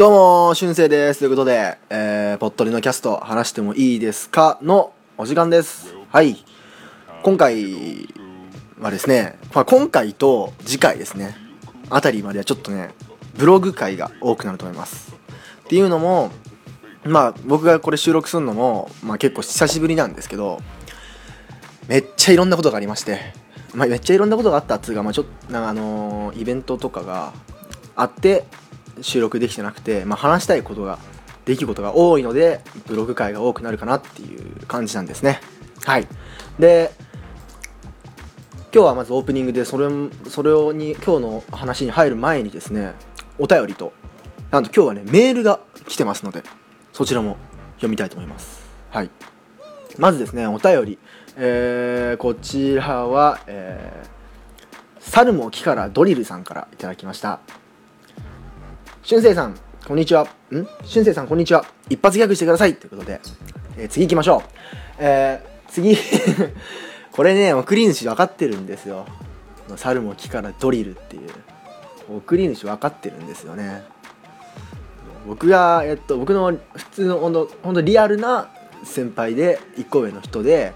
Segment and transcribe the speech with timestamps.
[0.00, 1.18] どうも、しゅんせいです。
[1.18, 5.94] ということで、えー、ぽっとりのキャスト、話してもいいですかのお時間です。
[6.08, 6.42] はい。
[7.22, 8.08] 今回
[8.80, 11.36] はですね、まあ、今回と次回ですね、
[11.90, 12.94] あたりまではちょっとね、
[13.36, 15.14] ブログ回が多くなると思います。
[15.64, 16.30] っていうのも、
[17.04, 20.62] まあ、僕がこれ収録するのも、まあ結構久しぶりなんですけど、
[21.88, 23.34] めっちゃいろんなことがありまして、
[23.74, 27.34] まあ、めっちゃいろんなことがあったっつうか、まあ、ちょっと、あのーイベントとかが
[27.96, 28.44] あって、
[29.02, 30.98] 収録できてなくて、まあ、話したいことが
[31.44, 35.40] できることが多いのでブログ回が多くなるかなっていう感じなんですね。
[35.84, 36.06] はい。
[36.58, 36.92] で
[38.72, 39.88] 今日はまずオープニングでそれ
[40.28, 42.94] それをに今日の話に入る前にですね
[43.38, 43.92] お便りと
[44.52, 46.44] なんと今日はねメールが来てますので
[46.92, 47.36] そちらも
[47.76, 48.62] 読みたいと思います。
[48.90, 49.10] はい。
[49.98, 50.98] まずですねお便り、
[51.36, 57.40] えーこちらは、えー、サルモキからドリルさんからいただきました。
[59.02, 60.22] しゅんせいさん、こんにちは。
[60.22, 60.26] ん？
[60.84, 61.64] しゅんせいさん、こんにちは。
[61.88, 62.76] 一発ギャグしてください。
[62.76, 63.20] ということで、
[63.78, 64.50] えー次行きましょう。
[64.98, 65.96] えー次、
[67.12, 69.06] これね、送り主分かってるんですよ。
[69.76, 71.30] 猿も木からドリルっていう。
[72.16, 73.82] 送り主分かってるんですよね。
[75.26, 78.48] 僕が、えっと、僕の普通の、ほんと、ほんとリアルな
[78.84, 80.74] 先輩で、一個上の人で、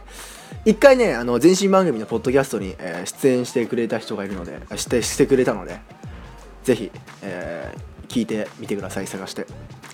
[0.64, 5.80] 一回ね、あの、前身番組のポッドキャストに、えー出演してくれた人がいるので、して、してくれたので、
[6.62, 6.90] ぜひ、
[7.22, 9.08] えー聞いてみてください。
[9.08, 9.44] 探して。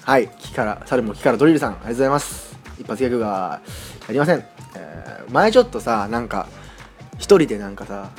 [0.02, 0.28] はい。
[0.38, 2.54] 木から猿も木からドリルさんありがとうございます。
[2.78, 3.62] 一発ギャグが
[4.06, 4.44] やりません、
[4.76, 6.48] えー前ちょっとさなんか
[7.18, 8.10] 一人でなんかさ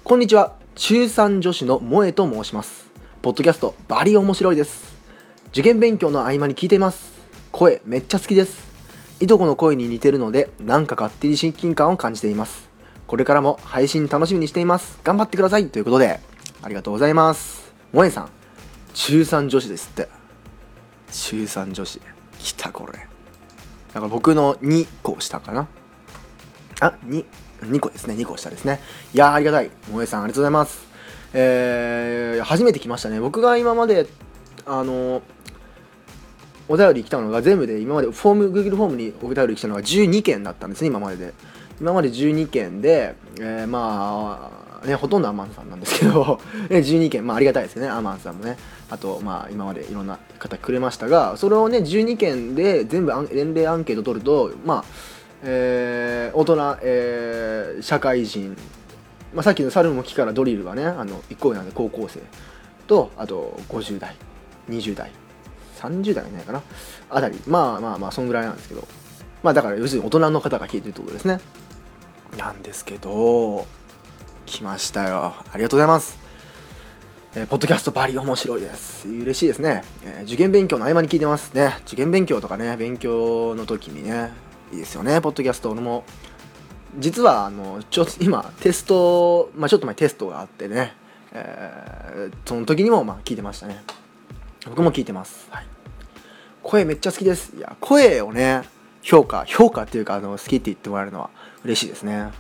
[0.04, 0.58] こんにちは。
[0.76, 2.87] 中3女子の萌えと申します。
[3.28, 4.96] ポッドキャスト、バリ面白いです。
[5.50, 7.12] 受験勉強の合間に聞いています。
[7.52, 8.66] 声、めっちゃ好きです。
[9.20, 12.70] いとこの声に似てるので、なんか勝手に親近感を感じています。
[13.06, 15.02] これからも配信楽しみにしています。
[15.04, 15.68] 頑張ってください。
[15.68, 16.22] ということで、
[16.62, 17.74] ありがとうございます。
[17.92, 18.30] 萌えさん、
[18.94, 20.08] 中3女子ですって。
[21.12, 22.02] 中3女子。
[22.40, 22.94] 来た、これ。
[22.94, 23.00] だ
[23.96, 25.68] から僕の2個下かな。
[26.80, 27.26] あ、2、
[27.64, 28.14] 2個ですね。
[28.14, 28.80] 2個下ですね。
[29.14, 29.70] いや、ありがたい。
[29.88, 30.87] 萌えさん、ありがとうございます。
[31.40, 33.20] えー、初めて来ましたね。
[33.20, 34.08] 僕が今まで、
[34.66, 35.22] あの
[36.68, 41.34] お便り来たのが全部で今までフォーム Google フォームにお便り来たのが12件だったんですね今までで
[41.80, 44.52] 今まで12件で、えーま
[44.84, 46.40] あねほとんどアマンさんなんですけど、
[46.70, 48.58] ね、12件まあありがたいですよねアマンさんもね
[48.90, 54.84] あとまあ今までいろんな方くれましたがそれをね12件で全部年齢アンケート取るとまあ
[55.44, 58.58] えー大人、えー社会人、
[59.38, 62.22] まあ、さっきのサルモキからドリルがねあの1個上なんで高校生。
[62.88, 64.16] とあと50代。
[64.68, 65.12] 20代。
[65.80, 66.64] 30代はいないかな。
[67.12, 67.40] あたり。
[67.46, 68.88] まあまあまあそんぐらいなんですけど。
[69.44, 71.40] まあだから要するに大人の方が聞いてるってことですね。
[72.36, 73.68] なんですけど
[74.48, 75.36] 来ましたよ。
[75.54, 76.18] ありがとうございます。
[77.36, 79.08] えーポッドキャストバリ面白いです。
[79.08, 81.78] 嬉しいですね、えー受験勉強の合間に聞いてますね。
[81.86, 84.32] 受験勉強とかね勉強の時にね
[84.74, 85.22] いいですよね。
[85.22, 86.06] ポッドキャスト俺も。
[86.98, 90.96] 実はあのちょ今テスト、まあ、ちょっと前テストがあってね、
[91.32, 93.84] えーその時にもまあ聞いてましたね。
[94.66, 95.66] 僕も聞いてます、はい、
[96.64, 97.56] 声めっちゃ好きです。
[97.56, 98.64] いや声をね
[99.02, 101.30] 評価評価っていうかあの好きって言ってもらえるのは
[101.64, 102.32] 嬉しいですね。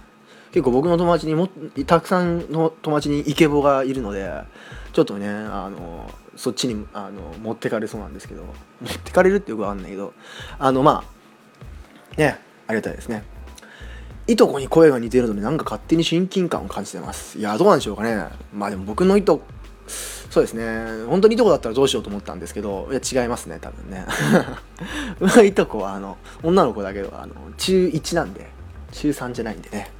[0.51, 1.47] 結構僕の友達にも
[1.85, 4.31] たくさんの友達にイケボがいるので
[4.93, 8.43] ちょっとねあのそっちにあの持ってかれそうなんですけど。
[8.81, 10.13] 持ってかれるってよくわかんないけど。
[10.57, 13.23] あのまあねありがたいですね
[14.27, 17.39] いとこに声が似てるのでなんか勝手に親近感を感じてます。
[17.39, 18.25] いやどうなんでしょうかね。
[18.53, 19.41] まあでも僕のいと
[19.87, 21.05] そうですね。
[21.07, 24.05] 本当にいとこだったらどうしようと思ったんですけどいや違いますね多分ね。
[25.19, 28.49] 僕のいとこはあの女の子だけどあの中1なんで
[28.91, 29.91] 中3じゃないんでね。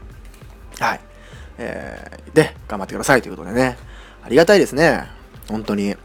[0.79, 0.99] はい。
[1.57, 3.77] えー、で頑張ってくださいということでね。
[4.23, 5.07] ありがたいですね。
[5.47, 5.95] 本当に。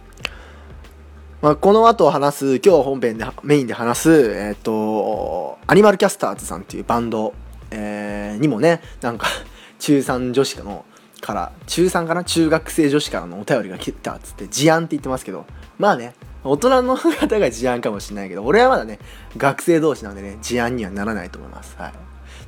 [1.42, 7.34] まあ、この後話す今日本編でメインで話すえっ、とアニマルキャスターズさんっていうバンド、
[7.72, 9.26] えーにもねなんか
[9.78, 10.84] 中3女子の
[11.20, 12.24] から中3かな？
[12.24, 15.46] 中学生女子からのお便りが来たっつって事案って言ってますけど
[15.78, 16.14] まあね
[16.44, 18.98] 大人の方が事案かもしれないけど俺はまだね
[19.36, 21.76] 学生同士なんでね事案にはならないと思います。
[21.78, 21.92] はい。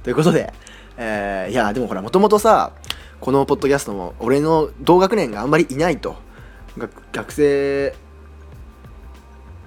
[0.03, 0.53] ということで
[0.97, 2.73] えー、いやでもほらもともとさ
[3.21, 6.17] このポッドキャストも俺の同学年があんまりいないと。
[7.13, 7.95] 学生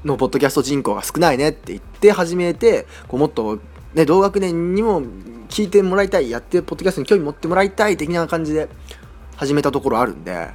[0.03, 3.59] のポッドキャスト人口が少ないねって言って始めてこうもっと、
[3.93, 5.01] ね、同学年にも
[5.57, 8.69] 聞いてもらいたいやってポッドキャストに興味持ってもらいたい的な感じで
[9.37, 10.51] 始めたところあるんで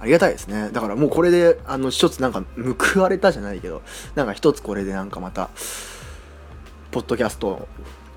[0.00, 0.70] ありがたいですね。
[0.72, 2.42] だからもうこれであの一つなんか
[2.92, 3.82] 報われたじゃないけど
[4.16, 5.50] なんか一つこれでなんかまた
[6.90, 7.68] ポッドキャスト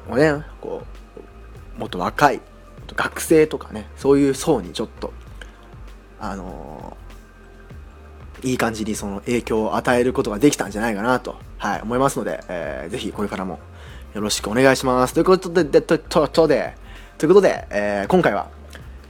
[0.10, 0.82] をねこ
[1.78, 2.42] うもっと若い
[2.96, 5.14] 学生とかねそういう層にちょっと
[6.20, 13.60] あのー、いい感じにその影響を与えることができたんじゃないかなと、はい、思いますので、えー、ぜひこれからも
[14.14, 15.14] よろしくお願いします。
[15.14, 16.76] ということで、でとととで、
[17.18, 18.50] ということで、えー、今回は、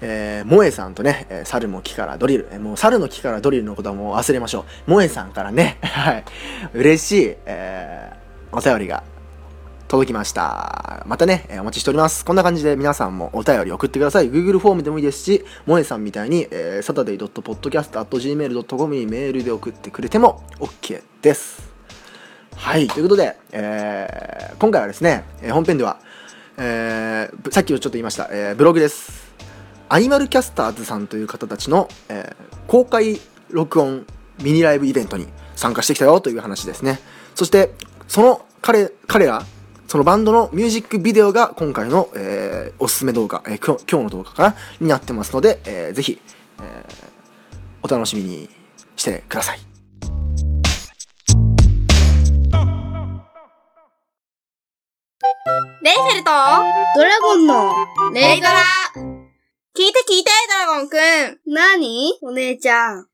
[0.01, 4.91] えー、萌えさんとね、えー、猿も木からドリル、えー、もう猿の木からドリルのことはもう忘れましょう。
[4.91, 6.25] 萌えさんからね、 はい、
[6.73, 9.03] 嬉しい、えー、お便りが
[9.87, 11.03] 届きました。
[11.07, 12.25] またね、えー、お待ちしております。
[12.25, 14.29] こんな感じで皆さんもお便り送ってください。
[14.29, 21.68] Google フォームでもいいですし、萌えさんみたいに、えー、saturday.podcast.gmail.com にメールで送ってくれても OK です。
[22.59, 25.97] はい、ということで、えー、今回はですね、えー、本編では、
[26.57, 29.31] えー、さっきちょっと言いました、えー、ブログです。
[29.87, 33.19] アニマルキャスターズさんという方たちの、えー、公開
[33.49, 34.05] 録音
[34.43, 36.99] ミニライブイベントに参加してきたよという話ですね。
[37.33, 37.71] そして、
[38.09, 39.45] その彼、彼ら、
[39.87, 46.21] そのバンドのミュージックビデオが今回の、えー、おすすめ動画、えー、今日の動画かなになってますので、えー、ぜひ、
[46.59, 46.85] えー、
[47.81, 48.49] お楽しみに
[48.97, 49.68] してください。
[55.81, 56.31] レイフェルと
[56.95, 57.73] ドラゴンの。
[58.13, 58.51] レイドラ。
[58.93, 60.99] 聞いて聞いて、ドラゴンくん。
[61.45, 62.19] 何？
[62.21, 63.07] お姉ちゃん。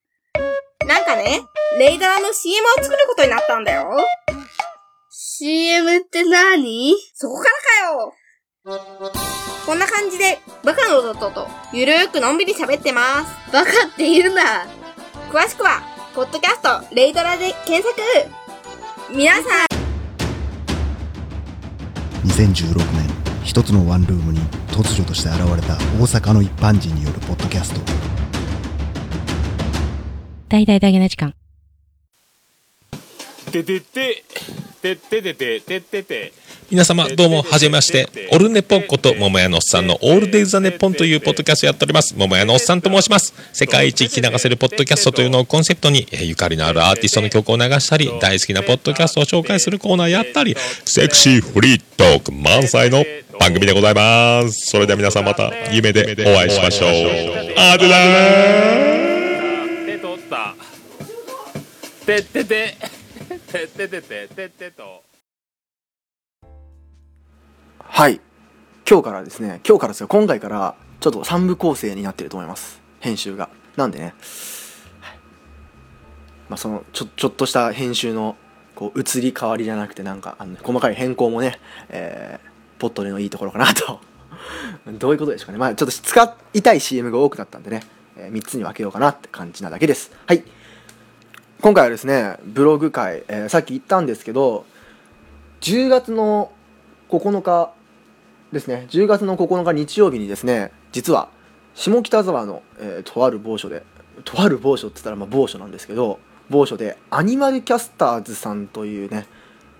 [0.87, 1.41] なんかね、
[1.77, 3.95] レイドラの CM を作ることになったんだよ。
[5.11, 6.95] CM って何？
[7.13, 7.51] そこから
[8.65, 8.81] かよ。
[9.67, 13.51] こんな感じで、バカの弟とゆるーくのんびり喋ってます。
[13.53, 14.65] バカって言うな。
[15.31, 15.83] 詳しくは、
[16.15, 17.95] ポッドキャスト、レイドラで検索。
[19.15, 19.74] 皆さん
[22.25, 23.07] 2016年
[23.43, 24.39] 一つのワンルームに
[24.71, 27.79] 突如として現れた大阪の一般人によるポッドキャスト。
[30.49, 31.35] 大々大げな時間。
[33.51, 34.23] ててて
[34.81, 36.33] ててててててて
[36.71, 42.15] 皆様どうもはじめまして、オルネポンこと桃屋のおっさんのオールデイザネポンというポッドキャストやっております。
[42.17, 43.35] 桃屋のおっさんと申します。
[43.53, 53.05] 世界一聞き流せるポッドキャストというのをコンセプトに、ゆかりのあるアーティストの曲を流したり、大好きなポッドキャストを紹介するコーナーやったり、セクシーフリートーク満載の
[53.39, 54.71] 番組でございます。
[54.71, 56.89] それでは皆さんまた夢でお会いしましょう。
[57.57, 60.55] アデラー手取った。
[62.07, 62.43] てって。
[62.43, 65.04] てててててと。
[67.95, 68.19] はい。
[68.85, 72.81] 今日からですね今日からですよ今回からちょっと3部構成になってると思います。
[72.99, 73.47] 編集が。
[73.77, 74.13] なんでね、
[76.49, 78.35] まあ、そのちょちょっとした編集の
[78.75, 81.57] こう移り変わりじゃなくてなんかあの細かい変更もね、
[81.87, 84.01] えー、ポットでのいいところかなと。
[84.99, 85.57] どういうことでしょうかね。
[85.57, 87.81] まあちょっと使いたい CM が多くなったんでね、
[88.17, 90.11] えー、3つに分けようかなって感じなだけです。
[90.25, 90.43] はい。
[91.61, 94.65] 今回はですねブログ会、えー、さっき言ったんですけど
[95.61, 96.51] 10月の
[97.09, 97.71] 9日
[98.51, 98.87] ですね。
[98.89, 101.29] 10月の9日日曜日にですね実は
[101.73, 103.83] 下北沢の、えー、とある某所で
[104.23, 109.25] とある某所って言ったらまあ某所なんですけど某所でアニマルキャスターズさんというね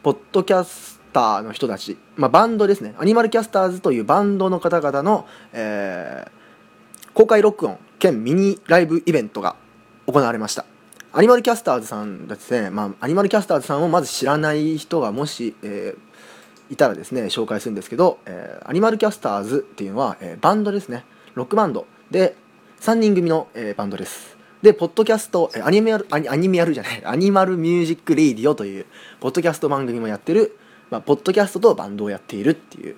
[0.04, 2.94] ポッドキャスターの人たち、まあ、バンドですね。
[3.00, 9.56] アニマルキャスターズというバンドの方々の、えー、公開録音兼ミニライブイベントが
[10.06, 10.66] 行われました。
[11.14, 16.05] アニマルキャスターズさんですね、まあ、アニマルキャスターズさんをまず知らない人がもし、えー、
[16.70, 21.06] いたらですね紹介するんですけど、えー、アニマルキャスターズっていうのは、えー、バンドですね。
[21.36, 21.86] ロックバンド。
[22.12, 22.36] で
[22.82, 24.38] 3人組の、えー、バンドです。
[24.62, 27.06] でポッドキャスト、えー、アニメアルアニアニメアルじゃない。
[27.06, 28.86] アニマルミュージックレイディオという
[29.20, 30.58] ポッドキャスト番組もやってる、
[30.90, 32.96] まあ、ポッドキャストとバンドをやっているっていう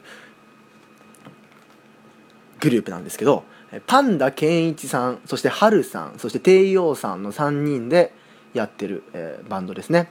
[2.60, 3.44] グループなんですけど
[3.86, 8.14] パンダケンイチさんそしてハルさんそしてテイヨウさんの3人で
[8.54, 10.10] やってる、えー、バンドですね。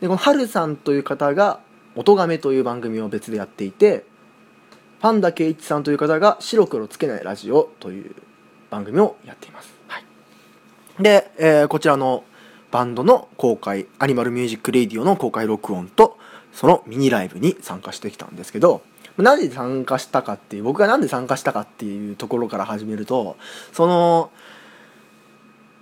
[0.00, 1.60] でこのハルさんという方が
[1.96, 4.04] 「音亀」という番組を別でやっていて
[5.00, 8.14] パンダケイチさんという方が「白黒つけないラジオ」という
[8.70, 10.04] 番組をやっています、はい、
[11.00, 12.24] で、えー、こちらの
[12.70, 16.18] バンドの公開アニマルミュージックレディオの公開録音と
[16.52, 18.82] そのミニライブに参加してきたんですけど
[19.16, 23.36] なんで参加したかっていう僕がなんで参加したかっていうところから始めると
[23.72, 24.30] その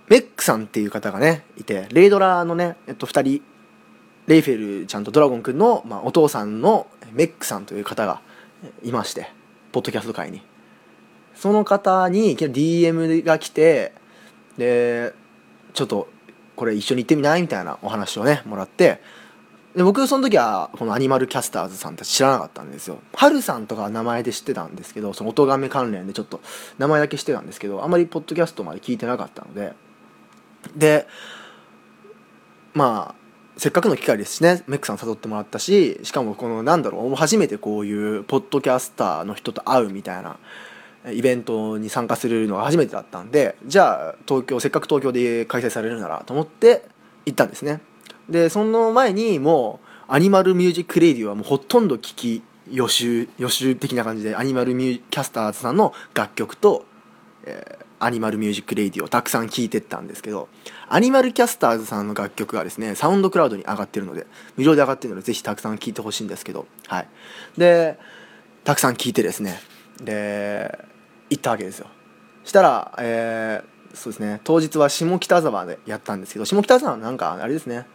[0.07, 3.41] メックさんっていう方がねいてレイドラのね、えっと、2人
[4.27, 8.21] レイフェルちゃんとドラゴンくんの、まあ、お父さんのメックさんという方が
[8.83, 9.31] いまして
[9.71, 10.41] ポッドキャスト界に。
[11.35, 13.93] その方にいきなり DM が来て
[14.57, 15.13] で
[15.73, 16.07] ちょっと
[16.55, 19.01] これ一緒に行ってみないみたいなお話をねもらって
[19.75, 22.99] で僕その時はこのアニマルキャスターズさんたち知らなかったんですよ。
[23.15, 26.41] ハルさんとか名前で知ってたんですけどその音亀関連でちょっと
[26.77, 29.73] 名前だけ知ってたんですけどあんまりポッドキャストまで聞いてなかったので。
[30.75, 31.07] で
[32.73, 33.22] まあ
[33.57, 40.37] せっかくの機会ですしねメックさん誘ってもらったししかもこのなんだろう初めてこういうポッドキャスターの人と会うみたいな
[41.11, 46.85] イベントに参加するのが初めてだったんでじゃあ東京せっかく東京で開催されるならと思って
[47.25, 47.81] 行ったんですね。
[48.29, 56.85] でその前にもうアニマルミュージックレディオはもうほとんど聞き予習予習的な感じでアニマルミューキャスターズさんの楽曲と、
[57.45, 60.49] えーアニマルミュージックレディオをたくさん聴いてったんですけど
[60.89, 67.07] アニマルキャスターズさんの楽曲がですねサウンドクラウドに上がってるので無料で上がってるのでぜひたくさん聴いてほしいんですけどはい。
[67.57, 67.97] で
[68.63, 69.59] たくさん聴いてですね
[70.01, 70.77] で
[71.29, 71.87] 行ったわけですよ。
[72.43, 77.85] したら、えーそうですね当日は下北沢でやったんですけど下北沢なんかあれですね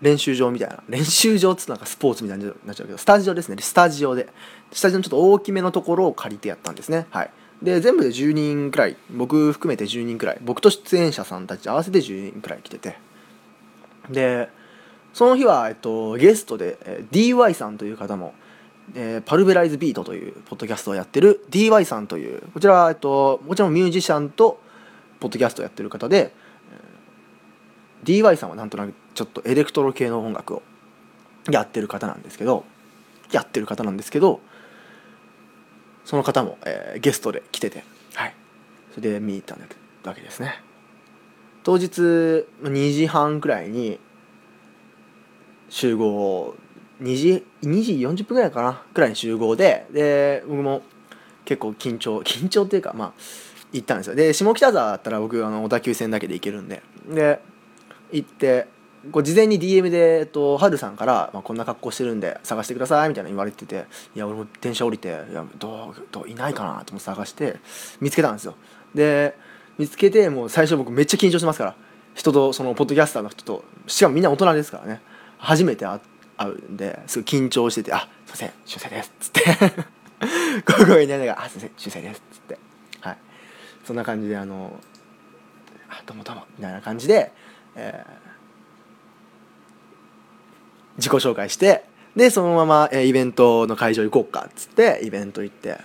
[0.00, 4.28] 練習場みたいな練習場っつうのなんかスポーツみたいになっちゃうけどスタジオですねスタジオで。
[4.70, 7.06] スタジオのちょっと大きめのところを借りてやったんですね。
[7.10, 7.30] はい。
[7.64, 8.96] で全部で10人くらい。
[9.10, 10.38] 僕含めて10人くらい。
[10.42, 12.98] 僕と出演者さんたち合わせて10人くらい来てて。
[14.10, 14.50] で
[15.14, 18.34] その日は、えっと、ゲストで、えー DY さんという方も、
[18.94, 24.60] えーパルベライズビートというポッドキャストをやってる DY さんというこちらは、えっと、もちろんミュージシャンと
[25.20, 26.34] ポッドキャストをやってる方で、
[28.04, 30.62] えー DY さんはなんとなくちょっとエレクトロ系の音楽を
[31.50, 32.64] やってる方なんですけど
[33.32, 34.40] やってる方なんですけど
[36.04, 37.84] その方も、えーゲストで来てて、
[38.14, 38.34] はい、
[38.94, 39.46] それで見に行っ
[40.02, 40.60] たわけですね。
[41.62, 42.00] 当日
[42.62, 43.98] 2時半くらいに
[45.70, 46.54] 集合
[47.00, 48.82] 2時 ,2 時40分ぐらいかな？
[48.92, 50.82] くらいに集合でで僕も
[51.44, 53.12] 結構緊張緊張っていうかまあ
[53.72, 54.14] 行ったんですよ。
[54.14, 56.82] で下北沢だったら僕あの小田急線だけで行けるんで。
[57.08, 57.40] で
[58.12, 58.68] 行って
[59.12, 67.56] こう事前に DM で、えっと、ハルさんから、まあ、こんな格好してるんで探してくださいみたいな言われてていや俺も電車降りていやどうどういないかなと思って探して
[68.00, 68.54] 見つけたんですよ。
[68.94, 69.36] で
[69.76, 71.76] 見つけてもう最初僕めっちゃ緊張しますから
[72.14, 75.00] 人とそのポッドキャスターの人としかもみんな大人ですからね。
[75.38, 76.00] 初めて会
[76.36, 79.84] 会うんですごい緊張してて「あすいません修正です」っつって。
[80.64, 82.58] ここにいながら「あすいません修正です」っつって。
[83.00, 83.18] はい。
[83.84, 84.78] そんな感じであの
[85.90, 87.32] 「あどうもどうも」みたいな感じで、
[87.74, 88.33] えー
[90.96, 91.84] 自己紹介して
[92.16, 95.78] でそのまま、えイベントの会場行こうかっつってイベント行って。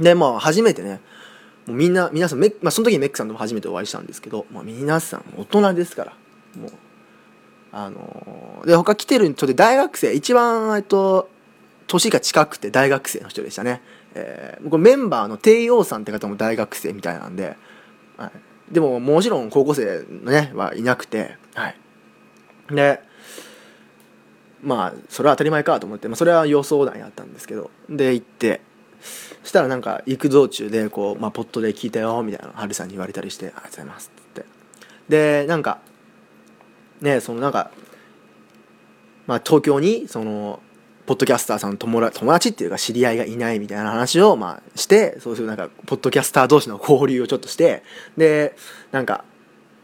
[0.00, 1.00] でまあ初めてね
[1.66, 6.12] もうみんな皆さんメまあ、その時にメックさんとも初めてお会いしたんですけど、まあ、皆さん大人ですから
[6.58, 6.70] もう
[7.72, 11.28] あのーで他来てるちょっと大学生一番えっと
[11.86, 13.82] 年が近くて大学生の人でしたね、
[14.14, 17.56] えー、これメンバーの帝王さんって方も大学生みたいなんで、
[18.16, 18.32] はい、
[18.72, 21.76] でももちろん高校生のねはいなくてはい。
[22.70, 23.00] で
[24.62, 28.60] まあそれは当たり前かと思って、まあ、それは予想内だったんですけどで行って
[29.42, 34.46] そしたらなんか行く道中でこう、まあ、ポットで聞いたよみたいなハルさんに言われたりして「ありがとうございます」っつって。
[35.08, 35.80] でなんか
[37.00, 37.70] ねそのなんか、
[39.26, 40.60] まあ、東京にその
[41.04, 47.82] ポッドキャスターさんの友達友達っていうか知り合いがいないみたいな話をまあしてそういうなんかポッドキャスター同士の交流をちょっとして
[48.16, 48.54] で
[48.92, 49.24] なんか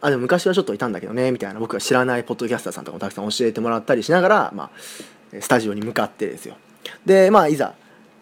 [0.01, 4.71] あでも昔はちょっといたんだけどねみたいな僕が知らないポッドキャスターさんとかもたくさん教えてもらったりしながら、まあ、
[5.41, 6.57] スタジオに向かってですよ。
[7.05, 7.75] でまあいざ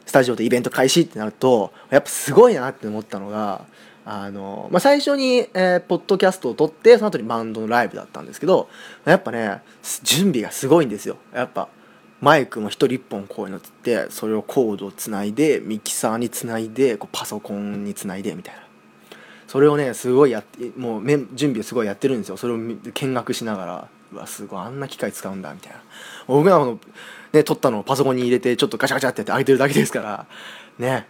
[0.07, 3.65] スタジオでイベント開始ってなるとやっぱすごいなって思ったのが
[4.05, 8.69] あの、まあ、最初に、えーポッドキャストを撮ってその後にバンドのライブだったんですけど
[9.05, 9.61] やっぱね
[10.03, 11.17] 準備がすごいんですよ。
[11.35, 11.69] やっぱ
[12.21, 18.66] マイクも一人一本こういうのつってそれをコードをつないでミキサーにつないでこうパソコンにつないでみたいな。
[19.57, 22.37] それをねすごいやってもう準備をすごいやってるんですよ。
[22.37, 22.79] それを見
[23.15, 23.89] 学しながら。
[24.13, 25.79] うわすごいあんな機械使うんだみたいな。
[26.27, 26.79] 僕らの
[27.33, 30.27] ね撮ったのをパソコンに入れてちょっとガチャガチャってやって開いてるだけですから。
[30.79, 31.09] ね。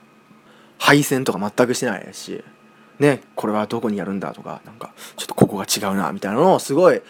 [0.78, 2.44] 配線とか全くしてないですし。
[3.00, 3.22] ね。
[3.34, 7.02] これはどこにやるんだとかなんかちょっとここが違うなみたいなのをすごい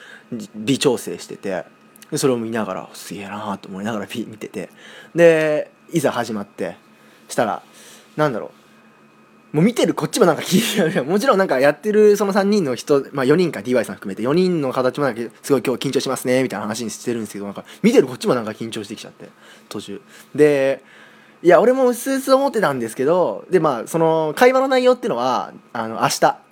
[0.54, 1.66] 微調整してて。
[2.14, 4.70] それを見ながらすげえなと思いながら見てて。
[5.14, 6.78] でいざ始まって。
[7.28, 7.62] したら
[8.16, 8.55] なんだろう。
[9.52, 14.22] もう見てるこっちもなんか聞いてる もちろんなんかやってるその3人の人、まあ、4人か DY さん含めて。
[14.22, 19.28] 4人の形もなんかすごい今日緊張しますねみたいな話にしてるんですけどなんか見てるこっちもなんか緊張してきちゃって
[19.68, 20.00] 途中。
[20.34, 20.82] で
[21.42, 26.46] いや俺もうすうす思ってたんですけどでまあその会話の内容っていうのはあの明日。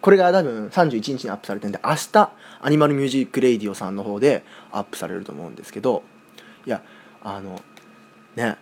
[0.00, 2.30] これが多分31日にアップされてるんで明日
[2.60, 6.04] アニマルミュージック・レイディオさんの方でアップされると思うんですけど
[6.66, 6.82] いや
[7.22, 7.60] あの
[8.36, 8.56] ね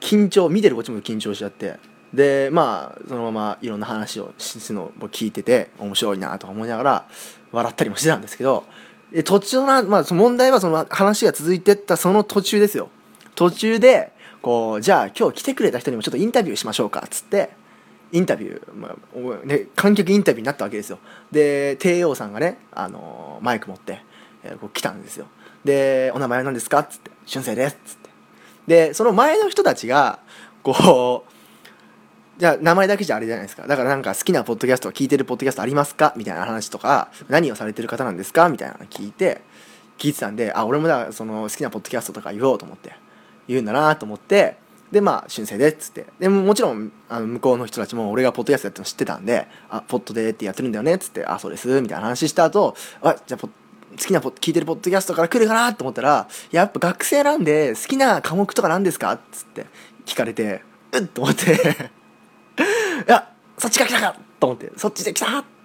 [0.00, 1.78] 緊張見てるこっちも緊張しちゃって
[2.12, 7.08] でまあそのままいろんな話をするのを聞いてて面白いなとか思いながら
[7.52, 8.64] 笑ったりもしてたんですけど
[9.24, 12.90] 途中のまあ、その問題はその話が続いてったその途中ですよ。
[13.34, 14.12] 途中で
[14.42, 17.50] こうじゃあ今日来てくれた人にもちょっとインタビューしましょうかっつって
[18.12, 20.98] インタビュー、まあね、観客インタビューになったわけですよ。
[21.32, 24.02] で帝王さんがね、あのマイク持って、
[24.42, 25.26] えーこう来たんですよ。
[25.64, 28.10] で「お名前は何ですか?」っつって「俊生です」っつって。
[28.66, 30.18] でその前の人たちが
[30.62, 31.37] こう
[32.38, 33.66] じゃあ名前だけじゃあれじゃないですか。
[33.66, 36.14] だからなんか好きなポッドキャスト聞いてるポッドキャストありますか？
[36.16, 38.48] みたいな話とか何をされてる方なんですか？
[38.48, 39.42] みたいなの聞いて
[39.98, 42.92] 聞いてたんであ俺もだからその好きなポッドキャストとか言おうと思って
[43.48, 44.56] 言うんだなと思って
[44.92, 46.06] でまあ「俊生で」っつって。
[46.20, 53.52] でももちろんあの向こうの人たちも俺がポッドキャストやってるの知ってたんで「あポッドでってやってるんだよね」っつって「あそうです」みたいな話した後あじゃあポ好
[53.96, 59.66] きなポ聞いてるポッドキャストから来るかなと思ったら「やっぱ学生なんで好きな科目とか何ですか?」っつって
[60.06, 61.97] 聞かれてうっと思って。
[63.06, 65.58] いやそっちが来たかと思ってそっちで来たって。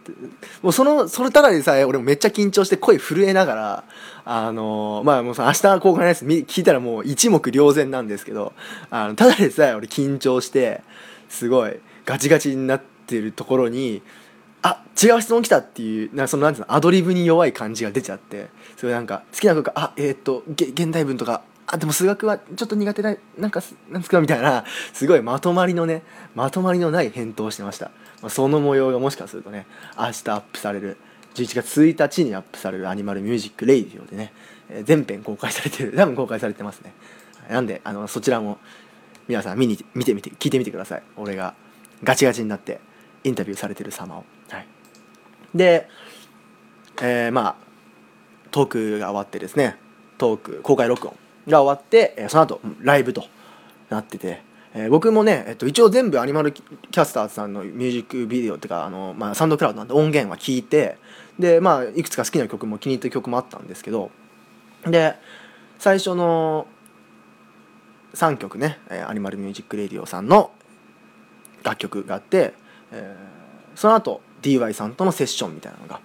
[0.61, 3.83] もうそのそれただでさえ俺めっちゃ緊張して声震えながら
[4.25, 8.51] あのまあもうさ明日公開のやつ聞いたらもう一目瞭然なんですけど
[8.89, 10.81] あのただでさえ俺緊張して
[11.29, 14.01] すごいガチガチになってるところに
[14.61, 21.43] あ違う質問来たっていうなそのなんていうのアドリブに弱い感じが出ちゃってそれなんか好きな曲あえーっとげ現代文とか
[21.73, 24.63] あでも数学はちょっと苦手だなんかなんですかみたいな
[24.93, 26.03] すごいまとまりのね
[26.35, 27.85] まとまりのない返答をしてました、
[28.21, 29.65] まあ、その模様がもしかするとね
[29.97, 30.97] 明日アップされる
[31.33, 34.33] 11月1日にアップされるアニマルミュージックレイディオでね、
[34.69, 36.93] えー全編公開されてる 多分公開されてますね。
[37.49, 38.59] なんであのそちらも
[39.27, 41.03] 皆さん見に見てみて聞いてみてください。
[41.17, 41.55] 俺が
[42.03, 42.79] ガチガチになって
[43.23, 44.25] インタビューされてる様を。
[44.49, 44.67] はい。
[45.55, 45.89] で、
[47.01, 47.55] えーまあ
[48.51, 49.77] トークが終わってですね
[50.19, 51.17] トーク公開録音。
[51.47, 53.25] が終わって、えーその後ライブと
[53.89, 54.41] なってて、
[54.73, 60.97] えー僕もね、えっと、一応全部アニマルキャスターズさんのミュージックビデオっていうかあの、まあ、サウンドクラウドなんで音源は聞いて
[61.39, 64.11] でまあいくつか好きな曲も気に入った曲もあったんですけど
[64.85, 65.15] で
[65.79, 66.67] 最初の
[68.13, 70.51] 3曲ね、えーアニマルミュージックレディオさんの
[71.63, 72.53] 楽曲があって、
[72.91, 73.33] えー
[73.75, 75.99] その後 DY さんとのセッションみたいなのが、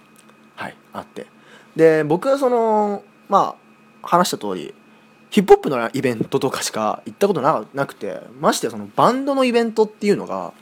[0.55, 1.27] はい、あって。
[1.75, 3.55] で僕はそのま
[4.01, 4.73] あ話した通り
[5.29, 10.53] ヒップホップのイベントとかしか行ったことなくてましてそのバンドのイベントっていうのが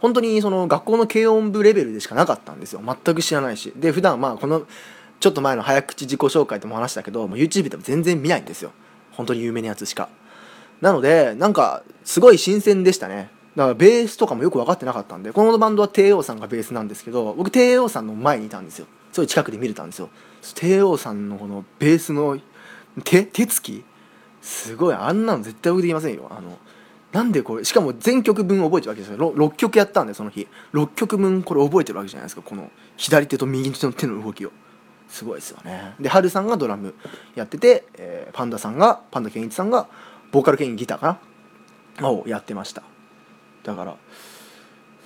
[0.00, 2.82] 本当にその学校の軽音部レベルでしかなかったんですよ。
[2.84, 3.72] 全く知らないし。
[3.74, 4.66] で普段まあこの
[5.18, 8.72] ちょっと前の早口自己紹介でも話したけどもう YouTube でも全然見ないんですよ。
[9.12, 10.08] 本当に有名なやつしか。
[10.80, 13.30] なのでなんかすごい新鮮でしたね。
[13.56, 18.86] だからベースとかもよく分かってなかったんでこのバンドは帝王さんがベースなんですけど僕帝王さんの前にいたんですよ。
[19.12, 20.10] すごい近くで見れたんですよ。
[20.54, 22.38] 帝王さんのこのベースの
[23.04, 23.84] 手手つき
[24.44, 26.28] すごいあんなの絶対僕できませんよ。
[26.30, 26.58] あの
[27.12, 30.46] なんでこれしかも全曲分覚えてるわけですよ 6, 6曲やったんでその日。
[30.72, 32.42] 6曲分これ覚えてるわけじゃないですか。
[32.42, 34.52] この左手と右手の手の動きを。
[35.08, 35.94] すごいですよね。
[35.98, 36.94] でハルさんがドラム
[37.34, 39.88] やってて、えーパンダさんがパンダケンイチさんが
[40.32, 41.18] ボーカル兼ギターか
[42.00, 42.10] な？
[42.10, 42.82] をやってました。
[43.62, 43.96] だから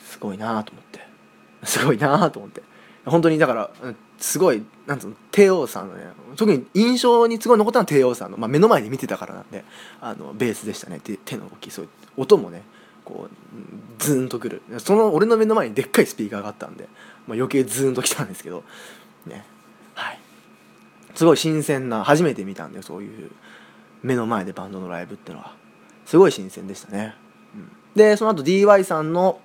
[0.05, 1.01] すごいなと思って。
[1.65, 2.63] すごいなと思って。
[3.11, 3.71] 本当にだから
[4.19, 6.05] すごいなんつうの帝王さんのね
[6.37, 9.65] 特に印象にすごい残ったのは帝王さんの、まあ、目の前で見てたからなんで
[10.01, 11.01] あのベースでしたね。
[11.03, 12.63] 手手の動きそういう音もね
[13.05, 14.63] こうズーンとくる。
[14.79, 16.89] その俺の目の前にでっかいスピーカーがあったんで、
[17.27, 18.65] まあ、余計ズーンときたんですけど
[19.27, 19.45] ね。
[19.95, 20.19] はい。
[21.15, 23.31] すごい新鮮な初めて見たんでそういう
[24.03, 25.55] 目の前でバンドのライブってのは。
[26.05, 27.15] すごい新鮮でしたね、
[27.55, 27.71] うん。
[27.95, 29.41] でその後 DY さんの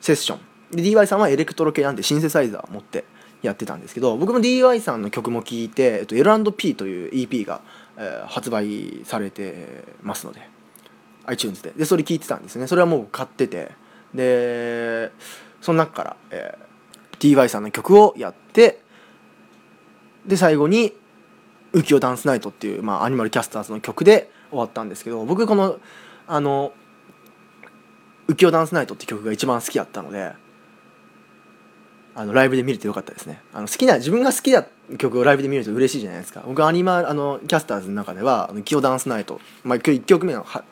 [0.00, 0.40] セッション。
[0.70, 3.04] で DY さんはエレクトロ系なんでシンセサイザー持って
[3.42, 7.60] やってたんですけど僕も DY さんの曲も聴いて、えっと、L&P という EP が、
[7.96, 10.40] えー発売されてますので
[11.26, 11.72] iTunes で。
[11.76, 12.66] でそれ聴いてたんですね。
[12.66, 13.72] それはもう買ってて。
[14.14, 15.10] で
[15.60, 16.66] その中から、えー
[17.18, 18.80] DY さんの曲をやって
[20.26, 20.92] で最後に
[21.72, 25.78] 「浮世ダンスナイト」っていう、まあ、アニマルキャスターズの曲で終わったんですけど僕この
[26.26, 26.72] あの
[28.28, 30.32] 「浮世ダンスナイト」って曲が一番好きだったので
[32.16, 33.42] あのライブで見れてよかったですね。
[33.52, 34.64] あの好きな自分が好きな
[34.98, 36.42] 曲をライブで見ると嬉しいじゃないですか。
[36.46, 40.64] 僕アニマあのキャスターズの中では「あの浮世ダンスナイト」まあ、今日1曲目のは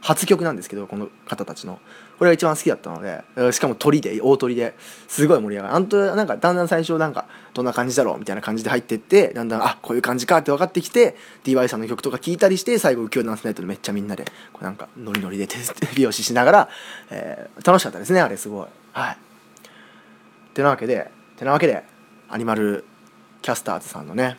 [0.00, 1.78] 初曲なんですけどこの方たちの。
[2.18, 4.74] これが一番好きだったのでしかも鳥で大鳥で
[5.06, 5.74] すごい盛り上がる。
[5.74, 16.68] あんとなんかだんだん最初なんかどんな感じだろうみたいな感じで入ってってだんだんあこういう感じかって分かってきて DY さんの曲とか聴いたりして最後浮世ダンスナイトでめっちゃみんなでこうなんかノリノリで手手拍子しながら、
[17.10, 18.66] えー楽しかったですねあれすごい。
[18.92, 19.25] はい。
[20.56, 21.84] てなわけでてなわけで
[22.30, 22.84] アニマル
[23.42, 24.38] キャスターズさんのね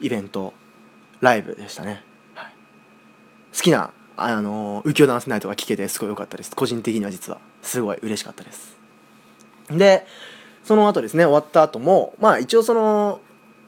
[0.00, 0.54] イベント
[1.20, 2.52] ライブでしたね、はい、
[3.52, 6.54] 好きなあの浮世ダンスナイトが聴けてすごい良かったです。
[6.56, 7.38] 個人的には実は。
[7.60, 8.76] すごい嬉しかったです。
[9.68, 10.06] で
[10.64, 13.20] その後ですね終わった後もまあ一応その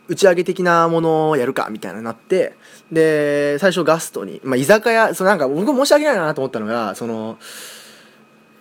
[0.06, 2.54] 打ち上げ的なものをやるかみたいななって
[2.90, 7.36] で最初ガストに、まあ、居酒屋そのなんか僕申し訳ないなと思ったのがその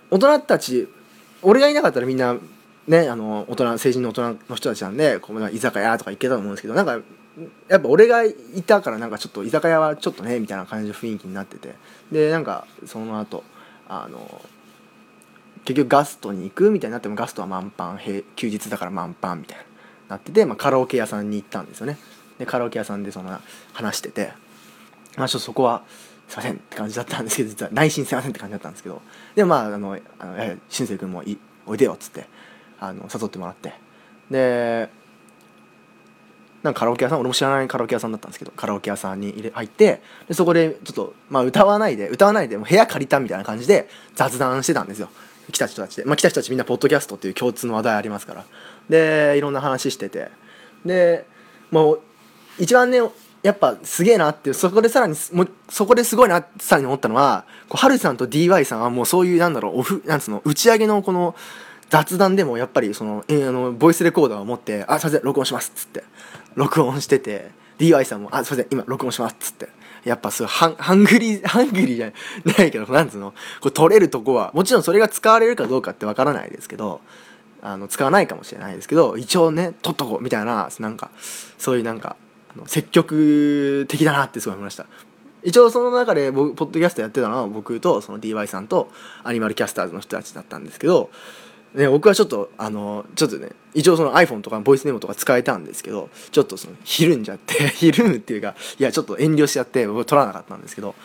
[0.09, 0.89] 大人たち
[1.41, 2.35] 俺がいなかったらみんな
[2.87, 6.99] ねあの大人成人の大人の人たちなんでこう居酒屋とか行けたと思うんですけどなんか
[7.67, 8.33] やっぱ俺がい
[8.65, 11.75] たからなんかちょっと居酒屋はちょっとねみたいな感じの雰囲気になってて。
[12.11, 13.43] でなんかその後
[13.87, 14.41] あの
[15.65, 19.63] 結局ガストに行くみたいになってもガストは満帆平休日だから満帆みたいな
[20.09, 21.97] なってて、まあ、カラオケ屋さんに行ったんですよね。
[22.39, 23.37] でカラオケ屋さんでその
[23.73, 24.31] 話してて
[25.17, 25.83] まあちょっとそこは
[26.29, 29.01] すいませんって感じだったんですけど実は内心すいませんって感じだったんですけど
[29.35, 32.27] でまああのあのえしんせい君もいおいでよっつって
[32.79, 33.73] あの誘ってもらって。
[34.29, 34.89] で
[36.63, 45.09] なんかカラオケ屋さん俺も知らないカラオケ屋さんだったんですけどカラオケ屋さんに入れ入ってでそこでちょっと、まあ、歌わないで歌わないでもう部屋借りたみたいな感じで雑談してたんですよ。
[45.51, 48.45] 来た人たちで、まあ、来た人たちみんなポッドキャストっていう共通の話題ありますから。
[48.89, 50.29] でいろんな話してて。
[50.85, 51.25] で
[51.71, 52.01] もう
[52.59, 52.99] 一番ね
[53.43, 61.35] やっぱすげえなっていうそこでさらにもうそこですごいなってさらに思ったのはこうハルさんと DY さんはもうそういうなんだろうオフなんつうの打ち上げのこの
[61.89, 66.03] 雑談でもやっぱりその,、えーあのボイスレコーダーを持って「あすいません録音します」っつって。
[66.55, 69.69] 録音してて DY さんも「あすいません今録音します」っつって。
[70.03, 72.11] やっぱすごいハンハングリーハングリーじゃ
[72.45, 73.31] ないけどなんつうの？
[73.59, 77.01] こう取れるとこはもちろんそれが使われるかどうかってわからないですけど
[77.61, 81.09] あの使わないかもしれないですけど一応ね取っとこうみたいななんか
[81.57, 82.15] そういうなんか
[82.67, 84.85] 積極的だなってすごい思いました。
[85.43, 88.89] 一応その中で僕ポッドキャストやってたのは僕とその DY さんと
[89.23, 91.09] アニマルキャスターズの人たちだったんですけど、
[91.73, 100.95] ね、僕はちょっとあのちょっとね一応その iPhone とかボイスメモとか使えたんですけどちょっとそのひるんじゃって ひるむっていうかいやちょっと遠慮しちゃって僕取らなかったんですけど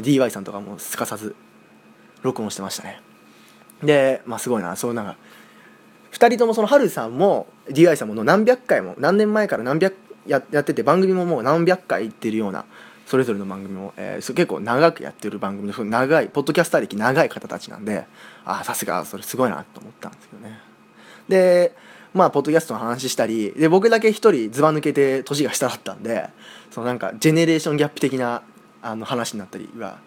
[0.00, 1.34] DY さんとかもすかさず
[2.22, 3.02] 録音してましたね。
[3.82, 5.16] でまあすごいなそうなんか
[6.12, 9.94] 2人ともそのハルさんも DI さんも何百回も何年前から何百
[10.26, 12.64] ややってて番組ももう何百回行ってるような
[13.12, 18.06] それぞれの番組も、えー結構長くやってる番組の長いポッドキャスター歴長い方たちなんで
[18.46, 20.58] ああさすがそれすごいなと思ったんですけどね。
[21.28, 21.76] で
[22.14, 26.30] まあポッドキャストの話したりで僕だけ一人ずば抜けて年が下だったんで
[26.70, 28.42] そのなんかジェネレーションギャップ的な
[28.80, 29.98] あの話になったりは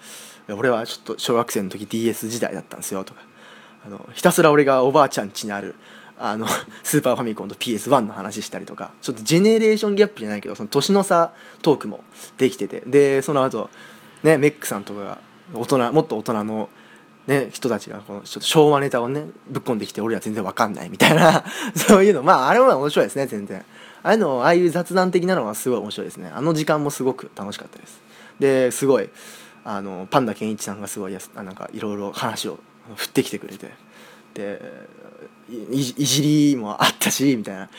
[0.50, 3.22] 俺はちょっと小学生の時 DS 時代だったんですよとか。
[3.86, 5.76] あのひたすら俺がおばあちゃん家にある
[6.18, 6.48] あの
[6.84, 12.04] スーパーファミコンと PS1 の話したりとかちょっとジェネレーションギャップじゃないけどその年の差トークも
[12.38, 13.70] できててでその後
[14.24, 15.18] ねメックさんとかが
[15.54, 16.70] 大人もっと大人の、
[17.28, 21.44] ね、人たちがこのちょっと昭和ネタをねぶっ込んできて俺ら全然わかんないみたいな
[21.76, 22.24] そういうの。
[22.24, 23.64] まああれは面白いですね全然。
[24.04, 26.32] ああいうのああいう雑談的なのはすごい面白いですね。
[26.34, 28.02] あの時間もすごく楽しかったです。
[28.40, 29.10] ですごい
[29.64, 32.60] あのパンダケンイチさんがすごいやすなんかいろいろ話を
[32.96, 33.85] 振ってきてくれて。
[34.36, 34.62] で
[35.50, 36.22] いいじ
[36.52, 37.70] りもあったしみたいな。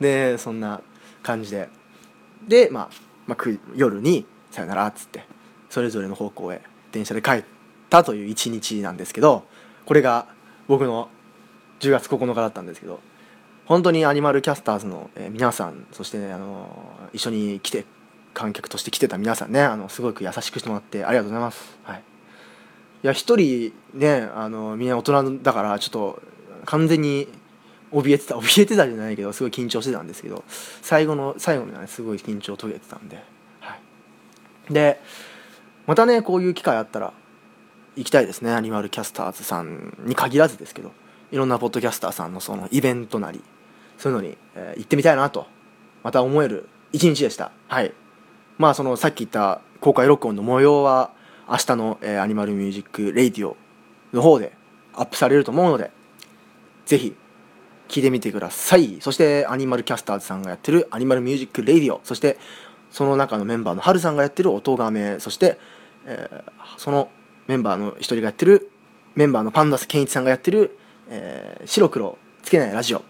[0.00, 0.80] でそんな
[1.22, 1.68] 感じで。
[2.46, 2.88] で、まあ、
[3.26, 5.24] まあ夜に「さよなら」っつって
[5.68, 7.44] それぞれの方向へ電車で帰っ
[7.90, 9.44] たという一日なんですけど
[9.84, 10.26] これが
[10.66, 11.10] 僕の
[11.80, 13.00] 10月9日だったんですけど
[13.66, 16.70] 本当にアニマルキャスターズの、皆さんそして、ね、あの
[17.12, 17.84] 一緒に来て
[18.32, 21.78] 観客として来てた皆さんねあのすごく優しくしてもらってありがとうございます。
[21.82, 22.02] はい。
[23.02, 26.22] いや一人ねあのみんな大人だからちょっと
[26.64, 27.28] 完全に
[27.92, 30.44] 怯えてた怯えてたじゃないけどすごい緊張してたんですけど
[30.82, 33.22] 最後の最後にはねすごい緊張も解けてたんで、
[33.60, 33.76] は
[34.70, 35.00] い、で
[35.86, 37.12] またねこういう機会あったら
[37.96, 40.92] 行きたいですねアニマルキャスターズさんに限らずですけど
[41.30, 43.42] いろんなポッドキャスターさんのそのイベントなり
[43.96, 45.46] そういうのに、えー行ってみたいなと
[46.02, 47.50] また思える一日でした。
[47.66, 47.92] はい。
[48.56, 51.10] まあそのさっき言った公開録音の模様は
[51.48, 53.56] 明日の、えーアニマルミュージックレイディオ
[54.12, 54.52] の方で
[54.94, 55.90] アップされると思うので
[56.86, 57.14] ぜひ
[57.88, 58.98] 聞いてみてください。
[59.00, 62.00] そしてアニマルキャスターズさんがやってるアニマルミュージックレイディオ。
[62.04, 62.38] そして
[62.90, 65.20] その中のメンバーのハルさんがやってる音亀。
[65.20, 65.58] そして、
[66.04, 67.10] えーその
[67.46, 68.70] メンバーの一人がやってる
[69.14, 73.02] メンバーのパンダケンイチさんがやってる、えー白黒つけないラジオ。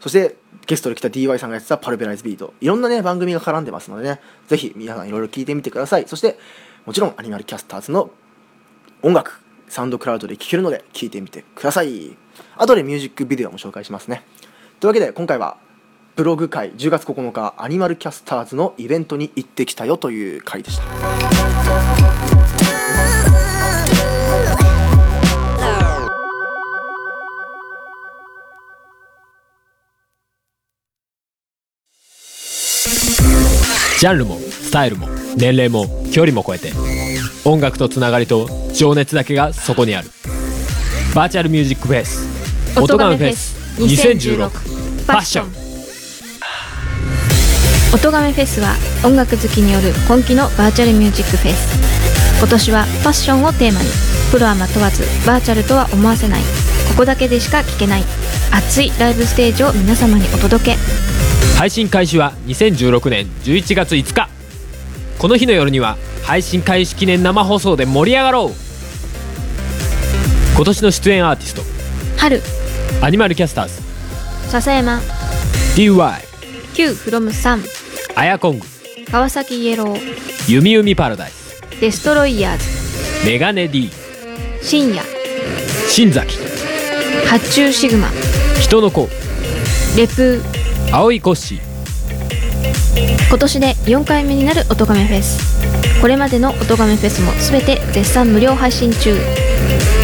[0.00, 2.54] そしてゲストで来た DY さんがやってたパルベライズビート。
[2.60, 4.20] いろんなね番組が絡んでますのでね。
[4.46, 6.08] ぜひ皆さんいろいろ聞いてみてください。
[6.08, 6.38] そして
[6.86, 8.10] もちろんアニマルキャスターズの
[9.02, 12.16] 音楽サウンドクラウドで聴けるので聴いてみてください。
[12.56, 14.22] 後でミュージックビデオも紹介しますね。
[14.78, 15.56] というわけで今回は
[16.14, 20.84] ブログ会10月9日アニマルキャスターズのイベントに行ってきたよという回でした。
[33.98, 36.72] ジャンルもスタイルも年齢も距離も超えて
[37.44, 40.10] 音楽とつながりと情熱だけがそこにある。
[41.14, 42.26] バーチャルミュージックフェス
[42.78, 45.46] 音ガメフェス2016パッション。
[47.94, 53.88] 音亀フェスは音楽好きによる今季のバーチャルミュージックフェス今年はファッションをテーマに
[54.30, 56.42] プロアマ問わずバーチャルとは思わせない。
[56.88, 58.02] ここだけでしか聴けない
[58.52, 60.76] 熱いライブステージを皆様にお届け。
[61.56, 64.35] 配信開始は2016年11月5日
[65.18, 68.50] この日の夜には配信開始記念生放送で盛り上がろう。
[70.54, 71.62] 今年の出演アーティスト。
[72.18, 72.42] 春。
[73.02, 73.82] アニマルキャスターズ。
[74.50, 75.00] 笹山。
[75.76, 76.20] DY
[76.74, 77.62] Q from 3
[78.14, 78.66] アヤコング。
[79.10, 80.52] 川崎イエロー。
[80.52, 81.62] ユミユミパラダイス。
[81.80, 83.26] デストロイヤーズ。
[83.26, 83.90] メガネ D
[84.60, 85.02] 深夜。
[85.88, 86.36] 新崎。
[87.26, 88.08] 発注シグマ。
[88.60, 89.08] 人の子。
[89.96, 90.12] レプ。
[90.12, 91.75] ー青いコッシー
[93.28, 96.00] 今年で4回目になる音亀フェス。
[96.00, 99.16] これまでの音亀フェスも全て絶賛無料配信中。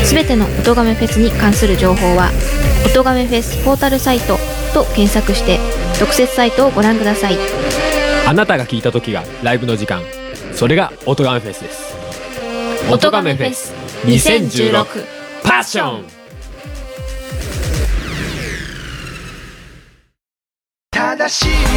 [0.04, 2.30] 全ての音亀フェスに関する情報は
[2.84, 4.36] 音亀フェスポータルサイト
[4.74, 5.58] と検索して
[5.98, 7.38] 特設サイトをご覧ください。
[8.26, 10.02] あなたが聞いた時がライブの時間。
[10.54, 11.94] それが音ガメフェスです。
[12.90, 13.72] 音ガメフェス
[14.04, 14.84] 2016
[15.44, 16.04] パッション
[20.90, 21.71] 正しい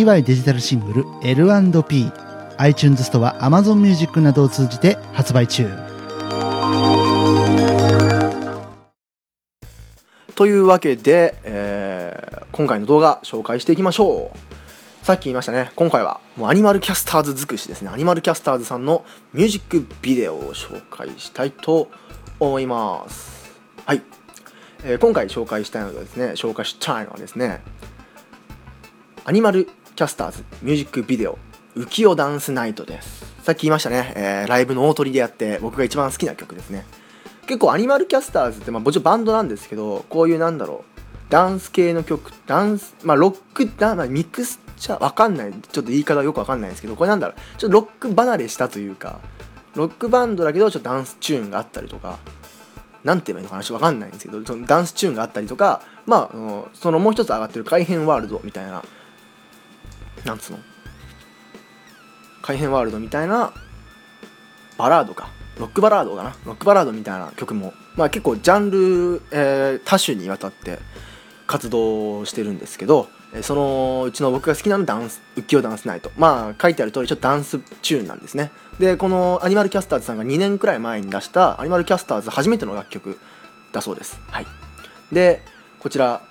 [0.00, 2.10] DY デジタルシングル L&P
[2.56, 5.68] iTunes ストア Amazon Music などを通じて発売中。
[10.34, 15.04] というわけで、えー今回の動画紹介していきましょう。
[15.06, 15.70] さっき言いましたね。
[15.76, 17.90] 今回はもうアニマルキャスターズ尽くしですね。
[17.92, 21.88] アニマルキャスターズさんのミュージックビデオを紹介したいと
[22.38, 23.52] 思います。
[23.86, 24.02] はい、
[24.84, 27.62] えー今回紹介したいのはですね紹介したいのはですね
[29.24, 29.68] アニマル
[30.00, 31.38] キャスターズミュージックビデオ
[31.76, 33.22] 浮世ダンスナイトです。
[33.42, 36.86] さっき言いましたね、えーライブの大トリでやって僕が一番好きな曲ですね。
[37.46, 45.52] 結構アニマルキャスターズって、まあ、もちろんバンドなんですけどこういうなんだろうダンス系の曲ダンスまあロックダまあ、ミクスチャーわかんない。
[45.52, 47.58] ちょっと言い方よくわかんないんですけどこれなんだろう。
[47.58, 49.20] ちょっとロック離れしたというか
[49.74, 52.16] ロックバンドだけどちょっとダンスチューンがあったりとか
[53.04, 58.82] なんて言えばいいのかなちょっとわかんないんですけどそのダンスチューンがあったりとかまあそのもう一つ上がってる改変ワールドみたいな
[60.24, 60.58] なんつうの？
[62.42, 63.52] 改変ワールドみたいな
[64.78, 65.28] バラードか。
[65.58, 66.34] ロックバラードかな？
[66.46, 70.78] ロックバラードみたいな曲も、まあ、結構ジャンル、えー多種にわたって
[71.46, 76.10] 活動してるんですけど、えーそのうちの僕が好きなのダンス浮世ダンスナイト。
[76.16, 78.50] まあ書いてある通りちょっとダンスチューンなんですね。
[78.78, 83.18] でこのアニマルキャスターズさんが2年くらい前に出したアニマルキャスターズ初めての楽曲
[83.72, 84.18] だそうです。
[84.28, 84.46] はい。
[85.12, 85.42] で
[85.78, 86.22] こちら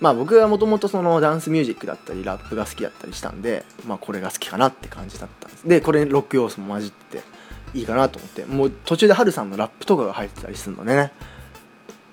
[0.00, 5.68] まあ僕はもともとそのダンスミュージックだったりラップが好きだったりしたんでまあこれが好きかなって感じだったんです。
[5.68, 7.20] でこれロック要素も混じって
[7.74, 8.44] いいかなと思って。
[8.46, 11.12] もう途中でハルさんのラップとかが入ってたりするのでね。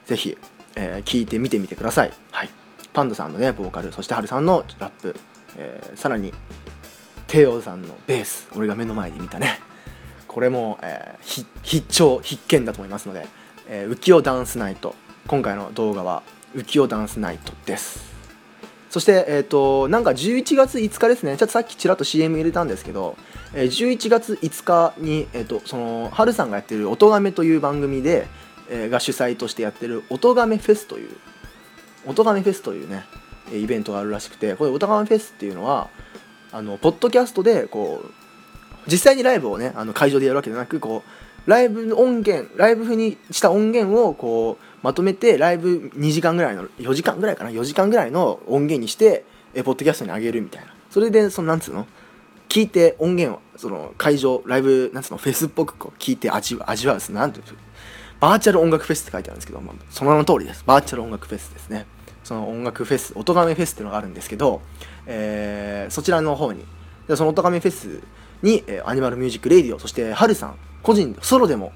[0.05, 0.37] ぜひ、
[0.75, 2.13] えー聞いてみてみてください。
[2.31, 2.49] はい。
[2.93, 5.15] パンダさんのねボーカルそしてハルさんのラップ、
[5.55, 6.33] えーさらに
[7.27, 8.47] テオさんのベース。
[8.55, 9.59] 俺が目の前で見たね。
[10.27, 13.27] これも、えー必聴必見だと思いますので、
[13.67, 14.93] えー浮世ダンスナイト。
[15.27, 16.23] 今回の動画は
[16.55, 18.07] 浮世ダンスナイトです。
[18.89, 21.37] そして、えー、となんか11月5日ですね。
[21.37, 23.17] ちょっとさっきちらっと CM 入れたんですけど、
[23.53, 28.27] えー11月5日に、えー、とそのハルさんがやってる「音亀」という番組で、
[28.69, 31.09] えーが主催としてやってる「音亀フェス」という
[32.07, 33.05] 「音亀フェス」というね
[33.53, 35.89] イベントがあるらしくてこれ「音亀フェス」っていうのは
[36.51, 38.11] あのポッドキャストでこう
[38.89, 50.73] 実際にライブをねあの会場でやるわけじゃなくこうライブ音源ライブ風にした音源をこうまとめてライブ2時間ぐらいの4時間ぐらいかな？4時間ぐらいの音源にしてえポッドキャストに上げるみたいな。
[50.89, 51.87] それでそのなんつうの？
[52.49, 55.17] 聞いて音源をその会場ライブなんつうの？
[55.17, 57.45] フェスっぽくこう聞いて味わ味わうなんていう
[58.19, 60.63] バーチャル音楽フェスって書いてあるんですけど、まあ、その名の通りです。
[60.65, 61.85] バーチャル音楽フェスですね。
[62.23, 64.61] その音楽フェス音亀フェスっていうのがあるんですけど
[65.05, 66.63] えーそちらの方に。
[67.15, 68.01] その音亀フェス
[68.41, 71.71] に、えーアニマルミュージックレディオそしてハルさん個人ソロでも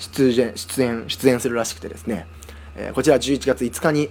[0.00, 2.26] 出演出演出演するらしくてですね、
[2.74, 4.08] えーこちら11月5日に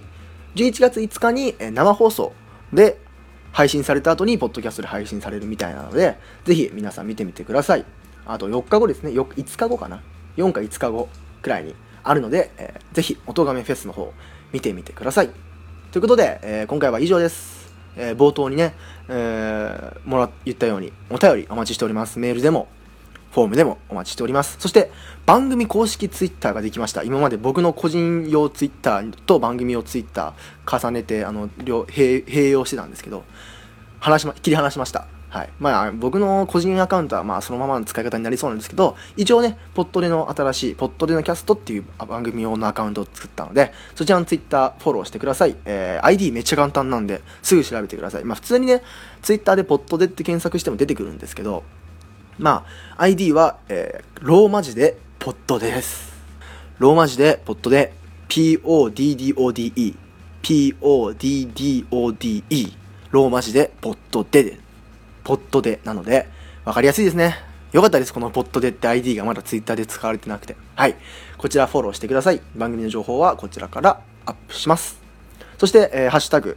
[0.54, 2.32] 11月5日に、生放送
[2.72, 2.98] で
[3.52, 7.84] 配信された後にポッドキャストで配信されるみたいなのでぜひ皆さん見てみてください。
[8.26, 9.12] あと4日後ですね。
[9.12, 10.02] よ5日後かな。
[10.36, 11.08] 4か5日後
[11.42, 11.74] くらいに
[12.04, 14.12] あるので、えーぜひ音亀フェスの方
[14.52, 15.30] 見てみてください。
[15.90, 18.74] ということで、えー今回は以上です、えー冒頭にね、
[19.08, 22.18] えーもら言ったようにお便りお待ちしております。
[22.20, 22.68] メールでも
[23.30, 24.56] フォームでもお待ちしております。
[24.58, 24.90] そして
[25.24, 27.02] 番組公式ツイッターができました。
[27.02, 33.24] 今まで僕の個人用ツイッターと番組用ツイッター重ねてあの両併用してたんですけど
[34.00, 35.06] 話しま切り離しました。
[35.28, 35.50] はい。
[35.60, 48.24] まあ僕の個人アカウントはまあそのままの使い方になりそうなんですけど一応ねポットでの新しいポットでのキャストっていう番組用のアカウントを作ったのでそちらのツイッターフォローしてください、えー ID めっちゃ簡単なんですぐ調べてください。
[48.24, 48.82] まあ普通にね
[49.22, 51.62] ツイッターでポットでって検索しても出てくるんですけど
[52.40, 52.64] ま
[52.96, 56.12] あ ID は、えーローマ字でポットです。
[56.78, 57.92] ローマ字でポットで
[58.28, 59.96] PODDODE
[60.42, 62.72] PODDODE
[63.10, 64.44] ローマ字でポットで。
[64.44, 64.58] で
[65.24, 66.28] ポットでなので
[66.64, 67.36] 分かりやすいですね。
[67.72, 68.12] よかったです。
[68.12, 70.56] このポットでって ID がまだ Twitter で使われてなくて。
[70.74, 70.96] はい。
[71.38, 72.40] こちらフォローしてください。
[72.56, 74.98] 番組の情報はこちらからアップします。
[75.58, 76.56] そして、えーハッシュタグ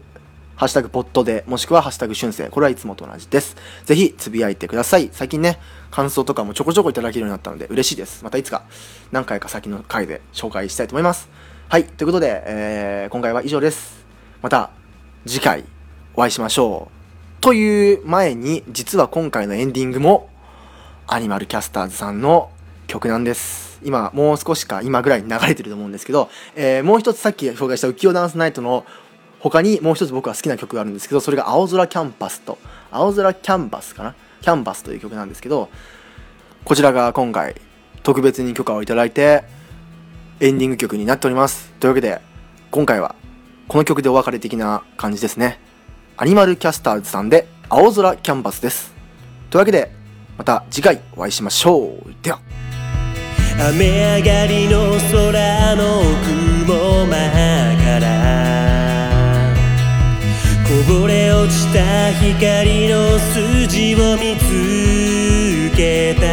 [0.55, 2.49] ハッシュタグポットで、もしくはハッシュタグ春生。
[2.49, 3.55] これはいつもと同じです。
[3.85, 5.09] ぜひ、つぶやいてください。
[5.11, 8.23] 最近ね、感想とかもちょこちょこいただけるようになったので、嬉しいです。
[8.23, 8.63] またいつか、
[9.11, 11.27] 何回か先の回で紹介したいと思います。
[11.69, 14.05] はい、ということで、えー今回は以上です。
[14.43, 14.69] また、
[15.25, 15.63] 次回、
[16.13, 16.89] お会いしましょ
[17.39, 17.41] う。
[17.41, 20.29] という前に、実は今回のエンディングも、
[21.07, 22.51] アニマルキャスターズさんの
[22.85, 23.79] 曲なんです。
[23.83, 28.85] 今、もう少しか、今ぐらいに流れてると思うんですけど、えーもう一つさっき紹介した浮世ダンスナイトの
[29.43, 32.57] 他にもう一つ僕は好きな曲があるんですけど、それが青空キャンパスと、
[32.89, 34.15] 青空キャンバスかな？
[34.41, 35.69] キャンバスという曲なんですけど、
[36.63, 37.55] こちらが今回
[38.03, 39.43] 特別に許可をいただいて、
[40.39, 41.73] エンディング曲になっております。
[41.81, 42.21] というわけで、
[42.71, 43.15] 今回は
[43.67, 45.59] この曲でお別れ的な感じですね。
[46.15, 48.93] アニマルキャスターズさんで青空キャンバスです。
[49.49, 49.91] というわけで、
[50.37, 52.13] また次回お会いしましょう。
[52.21, 52.39] では。
[53.59, 56.01] 雨上がりの空の
[56.65, 57.52] 雲間か
[60.87, 66.23] ぼれ落ちた光の筋を見つけた。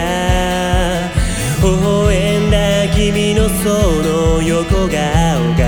[1.63, 3.69] 微笑んだ君のそ
[4.03, 4.91] の横顔
[5.57, 5.61] が。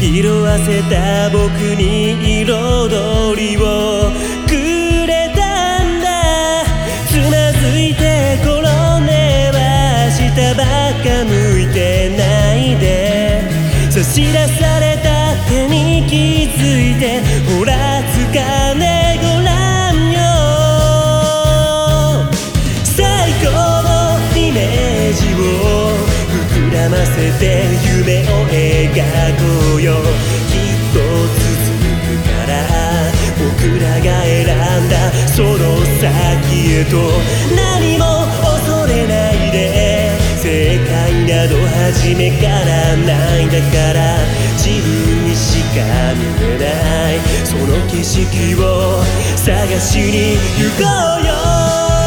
[0.00, 1.38] 色あせた僕
[1.76, 3.67] に彩りを
[29.88, 29.96] よ。
[30.48, 32.52] きっと続くから
[33.40, 34.92] 僕らが選んだ。
[35.26, 35.56] その
[36.00, 36.92] 先へと
[37.56, 39.56] 何も恐れないで。
[40.36, 40.88] 正解
[41.26, 41.56] など
[41.90, 43.98] 初めからないんだから。
[44.56, 45.80] 自分にしか
[46.14, 46.66] 見えな
[47.12, 47.18] い。
[47.44, 49.02] その景色を
[49.36, 50.84] 探しに行こ
[51.22, 51.97] うよ。